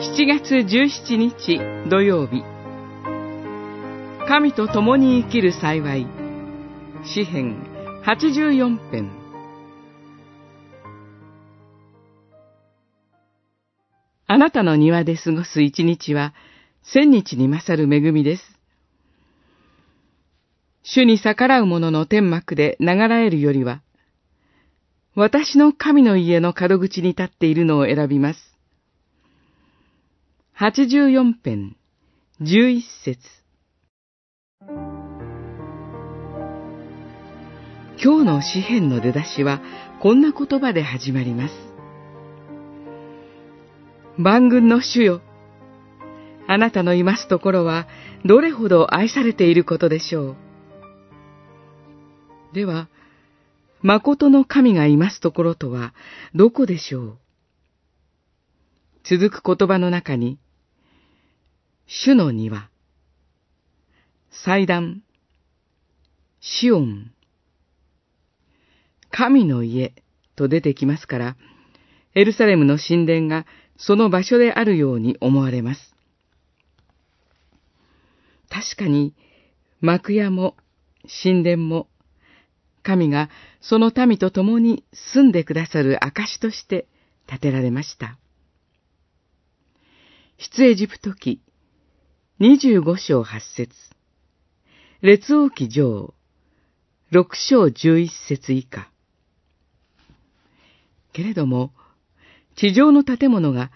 [0.00, 1.58] 7月17日
[1.90, 2.44] 土曜日
[4.28, 6.06] 神と共に生きる幸い
[7.04, 7.66] 詩編
[8.06, 9.10] 84編
[14.28, 16.32] あなたの庭で過ごす一日は
[16.84, 18.42] 千日に勝る恵みです。
[20.84, 23.82] 主に逆らう者の天幕で流らえるよりは、
[25.16, 28.47] 私の神の家の門口に立っているのを選びます。
[30.60, 31.76] 84編、
[32.40, 33.20] 11節
[38.02, 39.60] 今日の詩篇の出だしは、
[40.02, 41.54] こんな言葉で始まります。
[44.16, 45.20] 万軍の主よ。
[46.48, 47.86] あなたのいますところは、
[48.24, 50.36] どれほど愛されていることでしょう。
[52.52, 52.88] では、
[53.82, 55.94] 誠の神がいますところとは、
[56.34, 57.18] どこでしょう。
[59.04, 60.40] 続く言葉の中に、
[61.90, 62.68] 主の庭、
[64.44, 65.02] 祭壇、
[66.38, 67.12] シオン、
[69.10, 69.94] 神の家
[70.36, 71.36] と出てきますから、
[72.14, 73.46] エルサレムの神殿が
[73.78, 75.94] その場所であるように思われます。
[78.50, 79.14] 確かに、
[79.80, 80.56] 幕屋も
[81.22, 81.88] 神殿も、
[82.82, 83.30] 神が
[83.62, 86.86] その民と共に住んでくださる証として
[87.26, 88.18] 建てられました。
[90.36, 91.40] 出エジプト記
[92.40, 93.72] 25章8節
[95.02, 96.14] 列王記上
[97.10, 98.92] 6章11節以下。
[101.12, 101.72] けれども、
[102.54, 103.72] 地上の建物が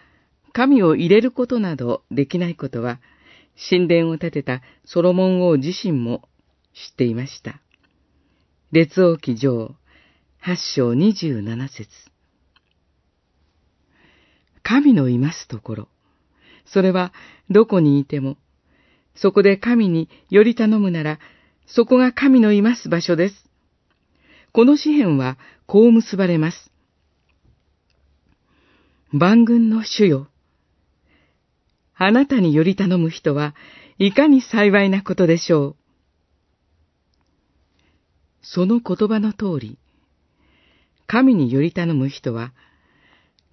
[0.52, 3.00] 神を入れることなどできないことは、
[3.68, 6.28] 神殿を建てたソロモン王自身も
[6.72, 7.60] 知っていました。
[8.70, 9.74] 列王記上
[10.44, 11.88] 8章27節
[14.62, 15.88] 神のいますところ、
[16.64, 17.12] それは
[17.50, 18.36] どこにいても、
[19.14, 21.18] そこで神により頼むなら、
[21.66, 23.48] そこが神のいます場所です。
[24.52, 26.70] この詩篇はこう結ばれます。
[29.12, 30.28] 万軍の主よ。
[31.94, 33.54] あなたにより頼む人は
[33.98, 35.76] いかに幸いなことでしょう。
[38.42, 39.78] その言葉の通り、
[41.06, 42.52] 神により頼む人は、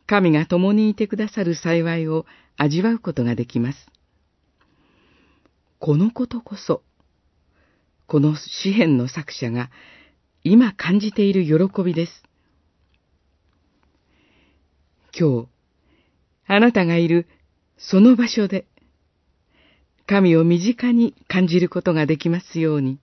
[0.08, 2.26] 神が共にいてくださる幸いを
[2.58, 3.78] 味わうことができます。
[5.80, 6.84] このことこそ、
[8.06, 9.70] この詩篇の作者が
[10.44, 12.24] 今感じている喜びです。
[15.18, 15.48] 今日、
[16.48, 17.28] あなたがいる
[17.78, 18.68] その場所で、
[20.06, 23.00] 神を身近に感じることができますように。